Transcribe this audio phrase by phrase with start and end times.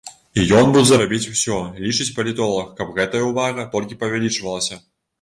[0.43, 4.85] І ён будзе рабіць усё, лічыць палітолаг, каб гэтая ўвага толькі павялічвалася.